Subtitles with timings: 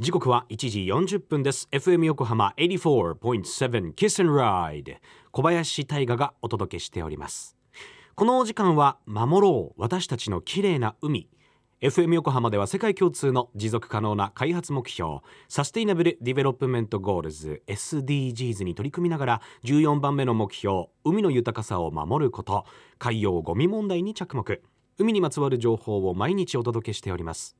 [0.00, 1.68] 時刻は1時40分です。
[1.70, 4.96] FM 横浜84.7 Kiss and Ride
[5.30, 7.56] 小林大賀がお届けしております。
[8.16, 9.80] このお時間は守ろう。
[9.80, 11.28] 私たちの綺麗な海。
[11.80, 15.20] FM 横浜では世界共通の持続可能な開発目標。
[15.48, 17.62] Sustainable Development Goals。
[17.68, 20.86] SDGs に取り組みながら14番目の目標。
[21.04, 22.64] 海の豊かさを守ること。
[22.98, 24.60] 海洋ゴミ問題に着目。
[24.98, 27.56] 海にまつわる情報を毎日お届けしております。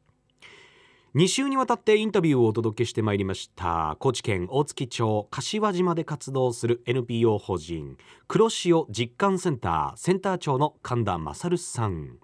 [1.15, 3.97] 2週にわたってインタビューをお届けしてまいりました。
[4.01, 12.19] 高知県大月町柏島で活動する NPO 法人黒潮実感センターセンター長の神田勝さん。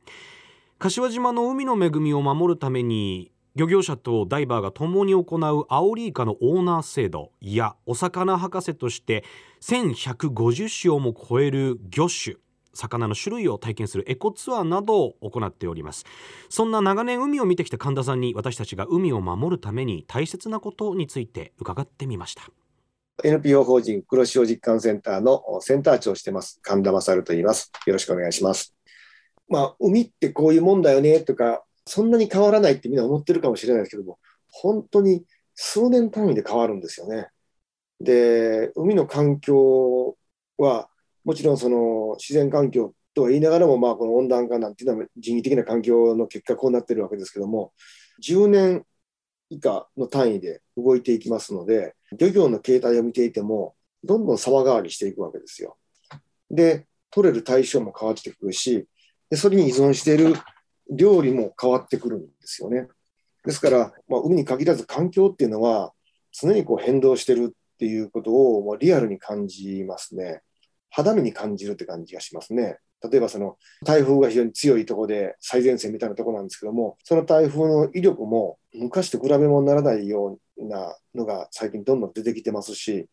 [0.80, 9.22] 柏島の海の恵みを守るために漁業者とダイバーが共に行うアオリイカのオーナー制度いやお魚博士として
[9.60, 12.36] 1150種をも超える魚種。
[12.74, 16.04] 魚の種類を体験するエコツアーなどを行っております。
[16.48, 22.42] そんな長年海を見てきた神田さんに私たちが海を守るために大切なことについて伺ってみました。
[23.22, 27.70] NPO 法人黒潮実感センターのセンター長をしてます神田勝と言います。
[27.86, 28.74] よろしくお願いします。
[29.48, 37.28] まあ海ってこういうもんだよねとかそんなに変わらないってみんな思ってるかもしれないですけども本当に数年単位で変わるんですよね。
[38.00, 40.16] で海の環境
[40.56, 40.89] は
[41.24, 47.72] もちろんその自然環境とは言いながらも、まあ、この温暖化なんていうのは人為的な環境の結果こうなってるわけですけども
[48.22, 48.84] 10年
[49.50, 55.76] 以下の単位で動いていきますので漁業の形態を見ていてもどんどん様変わりしていくわけですよ。
[56.50, 58.86] で取れる対象も変わってくるし
[59.28, 60.34] でそれに依存している
[60.90, 62.88] 料理も変わってくるんですよね。
[63.44, 65.92] ですから、まあ、海に限らず環境っていうのは
[66.32, 70.42] 常にこう変動してるっていうことを、まあ、リアルに感じますね。
[70.90, 72.78] 肌身に感じるって感じがしますね。
[73.02, 83.08] 例えばその台風が非常に強いとこで最前線みたいなとこなんですけども、その台風の威力も昔と比べ物にならないようなのが最近どんどん出てきてますし、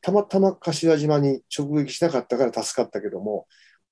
[0.00, 3.46] たまたま柏島に直撃しなかったから助かったけども、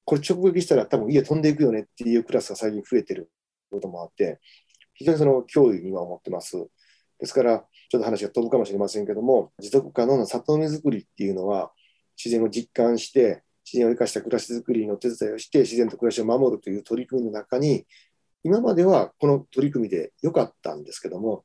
[0.04, 3.30] これ直撃したら多分家飛んでいくよねっていうクラスが最近増えてる
[3.70, 4.40] こともあって、
[4.94, 6.56] 非常にその脅威には思ってます。
[7.20, 11.72] ですから、ちょっと話が飛ぶかもしれませんけども、持続可能な里海づくりっていうのは、
[12.22, 17.86] 自然を実感して、自然を生かした暮らしづくりの手伝いをして、自然と暮らしを守るという取り組みの中に、
[18.42, 21.44] 今まではこの取り組みで良かったんですけども、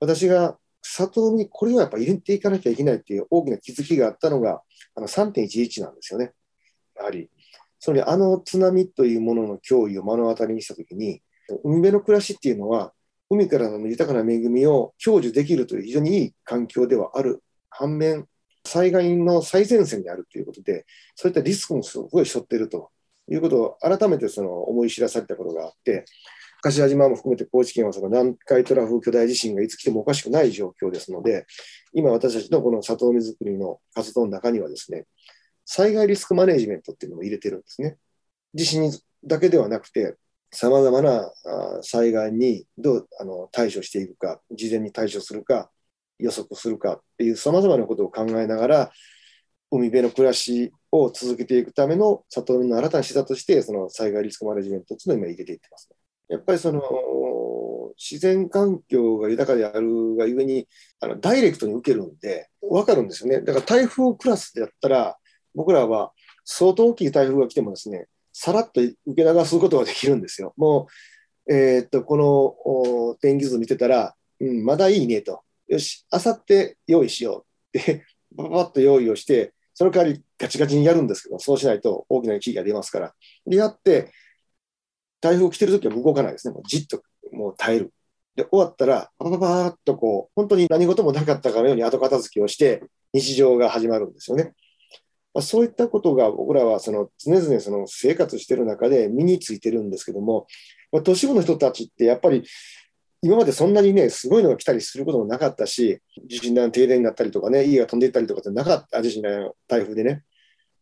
[0.00, 4.62] 私が里にこれをやっぱ入れていかなきゃいけないっていう大きな気づきがあったのが、
[4.94, 6.32] あの3.11なんですよね。
[6.96, 7.30] やはり、
[7.78, 11.22] それあの津波というものの脅威を目の当たりにしたときに、
[11.64, 12.92] 海辺の暮らしっていうのは、
[13.28, 18.26] 海からの豊かな恵みを享受できるという非常にいい環境ではある反面、
[18.66, 20.84] 災害の最前線であるということで、
[21.14, 22.90] そういったリスクもすごい背負っていると
[23.30, 26.04] いうことを改めてその思い知らされたことがあって、
[26.62, 31.46] 柏島も含めて高知県はその南海トラフ巨大地震がいつ来てもおかしくない状況ですので、
[31.92, 35.06] 今私たちのこの里海づくりの活動の中にはですね、
[35.64, 37.96] 災害リスクマネジメントっていうのも入れてるんですね。
[38.54, 38.90] 地震
[39.24, 40.16] だけではなくて、
[40.50, 41.30] さまざまな
[41.82, 45.70] 災害にどうあの対処していくか、事前に対処するか、
[46.18, 48.92] 予測するかっていうさまざまなことを考えながら
[49.70, 55.96] 海辺の暮らしを続けていくための里海の新たな施策としてその災害リスクマネジメントっていうのを今入れていってます、ね、
[56.28, 56.82] やっぱりその
[57.98, 60.68] 自然環境が豊かであるがゆえに
[61.00, 63.40] あのダイレクトに受けるんで分かるんですよね。
[63.40, 65.16] だから台風クラスでやったら
[65.54, 66.12] 僕らは
[66.44, 70.52] 相当大きい台風が来てもですねさらっと受け流すことができるんですよ。
[70.56, 70.88] も
[71.46, 75.42] う、えー、っとこの天気図見てたら、うん、まだいいねと。
[75.68, 77.44] よし、あさって用意しよ
[77.74, 78.04] うって、
[78.34, 83.14] ばばっと用意をして、その代わりガチガチにやるんですけど、そうしないと大きな危機が出ますから。
[83.46, 84.12] で、やって、
[85.20, 86.54] 台風来てるときは動かないですね。
[86.54, 87.92] もうじっともう耐える。
[88.36, 94.52] で、終わったら、ばばばーっとこう、本当に何事もなかったかのように後片付けをして、日常が始まるんですよね。
[95.36, 100.46] まあ、そういったことが僕らはその常々その生活してる中で身についてるんですけども、
[100.90, 102.44] まあ、都市部の人たちってやっぱり
[103.26, 110.22] 今までそんなにね、すごいのが来たりすることもなかったし、地震で停電になったりとかね、家が飛んでいったりとかってなかった、地震の台風でね。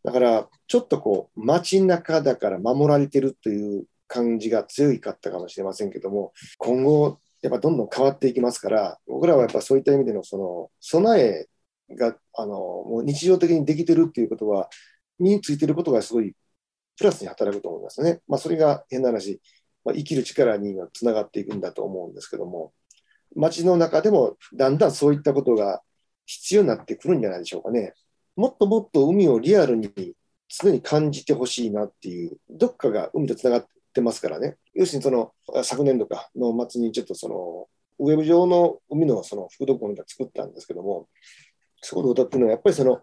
[0.04, 11.46] だから、ちょっとこう、街中だから守られてるという感じが強いかったかもしれませんけども、今後、やっぱどんどん変わっていきますから、僕らはやっぱそういった意味でのその備え
[11.94, 14.68] があのもう日常的にできてるっていうことは、
[15.18, 16.34] 身についてることがすごい
[16.96, 18.20] プラスに働くと思いますね。
[18.28, 19.40] まあ、それが変な話、
[19.84, 22.72] まあ、生きる力にはつながっていくんだと思うんですけども、
[23.36, 25.82] 街の中でもだんだんそういったことが
[26.26, 27.94] 必要になってくるんじゃないでしょうかね。
[28.36, 29.90] もっともっと海をリアルに
[30.48, 34.56] 常に感じてほしいなっていう、どっかが海とつながってますからね。
[34.74, 35.32] 要するにその
[35.62, 41.08] 昨年度かの末にちょっとそのウェブ上の海のその副読本が作ったんですけども、
[41.80, 43.02] そこで歌ってるのは、やっぱりその、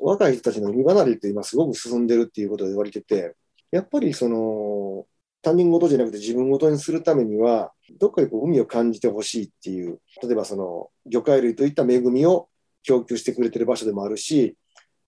[0.00, 3.34] 若い人たちの海離れって今すごく進んでるっていうことで言われてて、
[3.70, 5.06] やっぱりその、
[5.46, 12.48] 他人事じゃなくて自分事にするためには、どっかでこう海を感じてほしいっていう、例えばその魚介類といった恵みを
[12.82, 14.56] 供給してくれてる場所でもあるし、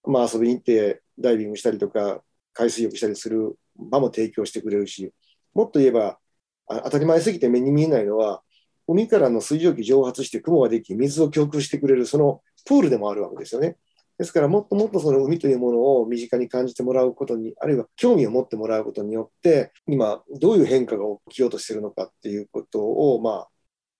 [0.06, 5.12] まあ遊びに行ってダイビングしたりとか、海水浴したりする場も提供してくれるし、
[5.54, 6.20] もっと言えば、
[6.68, 8.42] 当たり前すぎて目に見えないのは、
[8.86, 13.76] 海からの水蒸気蒸発して雲ができ、水を供給してくれる、そのプールでもあるわけですよね。
[14.18, 23.48] ですから、もっともっとその海というものを身近に感じてもらうことに、あるいは興味を持ってもらうことによって、今、どういう変化が起きようとしているのかっていうことを、まあ、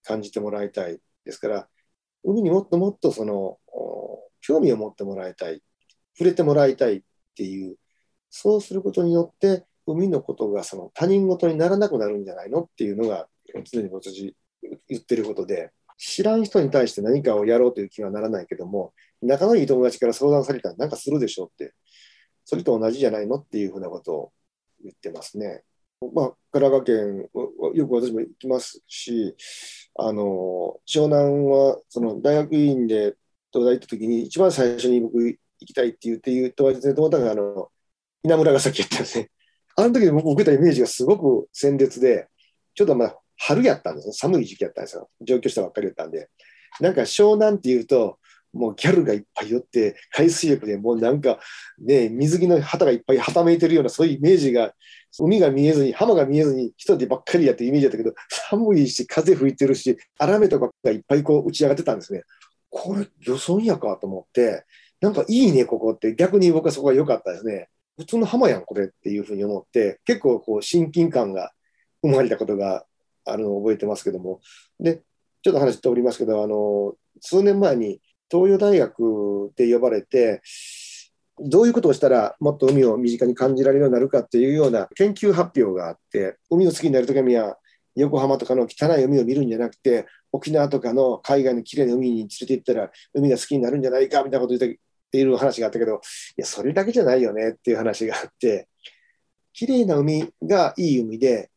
[0.03, 0.99] 感じてもらいたい。
[1.23, 1.69] ですから、
[2.25, 3.59] 海にもっともっとその、
[4.41, 5.63] 興味を持ってもらいたい。
[6.17, 7.01] 触れてもらいたいっ
[7.35, 7.77] ていう、
[8.29, 13.29] そうすることによって、海のことがその他人事にならなくなるんじゃないのっていうのが、
[13.71, 14.35] 常に私
[14.89, 21.73] 言ってることで、知らん人に対して何かをやろうという気はならないけども、仲のいい友達から相談されたら何かするでしょうって、
[22.45, 24.31] それと同じじゃないのっていうふうなことを
[24.83, 25.63] 言ってますね。
[26.13, 27.29] まあ、神奈川県、
[27.75, 29.35] よく私も行きますし、
[29.95, 33.15] あの湘南はその大学院で
[33.51, 37.69] 東大行った時に、一番最初に僕行きたいって言って言うと、友達があの
[38.23, 39.29] 稲村ヶ崎やったんですね。
[39.75, 42.27] あの時に僕受けたイメージがすごく鮮烈で、
[42.75, 44.13] ちょっとまあ春やったんですね。
[44.13, 45.09] 寒い時期やったんですよ。
[45.21, 46.29] 上京したばっかりやったんで。
[46.79, 48.19] なんか湘南っていうと、
[48.53, 51.39] もうギャルがいっぱい寄って、海水浴でもうなんか
[51.79, 54.73] ね、水着の旗がいっぱいはためいてるようなそういうイメージが、
[55.19, 62.23] 海が見えずに、浜が見えずに、人でばっかりやってイメージだったけど、寒いし、風吹いてるし、荒目とかがいっぱいこう打ち上がってたんですね。
[62.69, 64.65] これ、予想やかと思って、
[65.01, 66.15] なんかいいね、ここって。
[66.15, 67.69] 逆に僕はそこが良かったですね。
[67.97, 71.51] 普通の浜やん、これっていうふうに思って、結構こう親近感が
[72.01, 72.85] 生まれたことが
[73.25, 74.41] あるのを覚えてますけども。
[74.79, 75.01] で、
[75.41, 80.41] ちょっと話しておりますけど、あの、数年前に東洋大学で呼ばれて、
[81.39, 87.57] どういうことをしたらもっと海を身近に感じられるようになるかっていうような研究発表があって、海を好きになるときには、
[87.95, 94.73] 横浜とかの汚い海を見るんじゃなくて、沖縄とかの海外のきれいな海に連れて行ったら、海が好きになるんじゃないかみたいなこと言っ
[95.11, 95.97] ている話があったけど、い
[96.37, 98.67] や、それだけじゃないよねっていう話があって、
[99.53, 101.49] きれいな海がいい海で、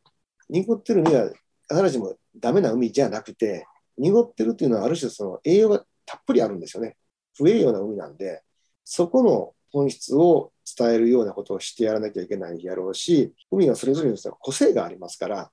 [0.48, 1.30] 濁ってる海は
[1.68, 3.66] 必ずしもダメな海じゃなくて、
[3.98, 6.96] 濁ってるっていうのはある種その栄養がたっぷりあるんですよね。
[7.38, 8.42] 不栄養な海なんで、
[8.84, 15.50] そこの本質を伝えるようなことをしてやらなきゃいけないやろうし、海はそれぞれの個性がありますから、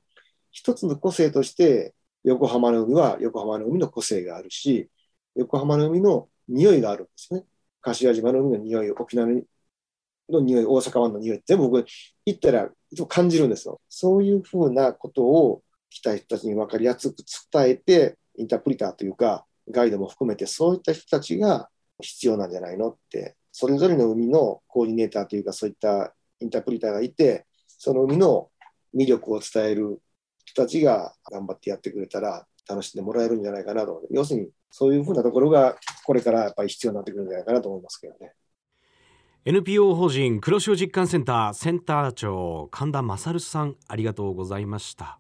[0.51, 1.94] 一つの個性として
[2.25, 4.89] 横浜の海は横浜の海の個性があるし、
[5.35, 7.45] 横浜の海の匂いがあるんですね。
[7.81, 9.29] 柏島の海の匂い、沖縄
[10.29, 11.85] の匂い、大阪湾の匂い、全部僕
[12.25, 13.79] 行ったらいつも感じるんですよ。
[13.88, 17.23] そういうふうなことを来た人たちに分かりやすく
[17.53, 21.69] 伝えて、インタープリターというか、ガイドも含めて、そういった人たちが
[22.01, 28.50] 必要なんじゃないのって、それぞれの海のコーディネーターというか、そういったインタープリターがいて、その海の
[28.95, 30.01] 魅力を伝える
[30.45, 35.75] 人たちが頑張ってやってくれたら、楽しんでもらえるんじゃないかなと、要するにそういうふうなところが、
[36.06, 38.33] これからやっぱり必要になってくるんじゃないかなと思いますけどね。
[39.45, 45.18] NPO 法人黒潮実感センターセンター長神田勝さんありがとうございました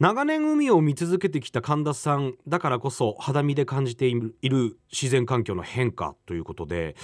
[0.00, 4.14] 長年海を見続けてきた神田さんだからこそ肌身で感じてい
[4.48, 6.94] る自然環境の変化ということで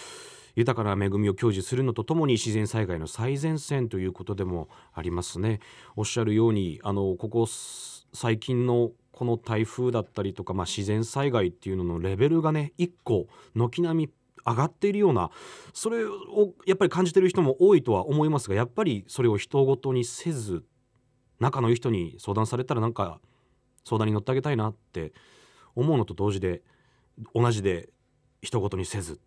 [0.55, 5.59] 豊かな恵みを享受するのとともに自然災害の最前線ということでもありますね。
[5.97, 14.13] おっしゃるようにあのここ最近のこの台風だったりとか、まあ、自然災害っていうののレベルがね一個軒並み
[14.47, 15.33] 上がっているような
[15.73, 20.63] それをやっぱり感じてる人も多いとは思いますがやっぱりそれを人ごとにせず
[21.41, 23.21] 仲のいい人に相談されたらなんか
[23.85, 25.13] 相談に乗ってあげたいなって
[25.75, 26.63] 思うのと同時で
[27.35, 27.89] 同じで
[28.43, 29.21] 一言にせず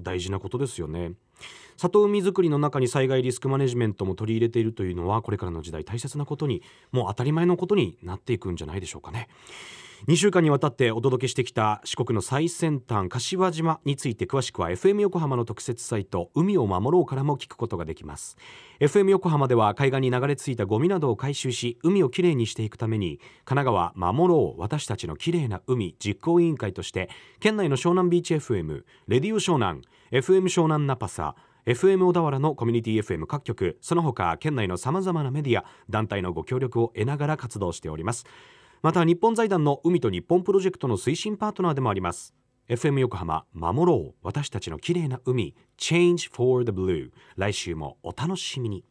[0.00, 1.12] 大事なことですよね。
[1.76, 9.28] 里海づくりの中に災害リスクマネジメントも取り入れているというのはこれからの時代大切なことにもう当たり前のことになっていくんじゃないでしょうかね。
[10.08, 18.36] 2週間にわたってお届けしてきた四国の最先端柏島について詳しくは FM 横浜の特設サイト海を守ろうからも聞くことができます。
[18.80, 38.26] FM 横浜では海岸に流れ着いたゴミなどを回収し海をきれいにしていくために神奈川守ろう私たちのきれいな海実行委員会として県内の湘南ビーチ FM レディオ湘南 FM 湘南ナパサ FM 小田原のコミュニティ FM 各局その他県内のさまざまなメディア団体のご協力を得ながら活動しております。
[38.82, 42.34] また日本財団の海と日本プロジェクトの推進パートナーでもあります。
[42.68, 44.14] FM 横浜守ろう。
[44.22, 45.54] 私たちの綺麗な海。
[45.78, 48.84] Change for the Blue 来週もお楽しみに。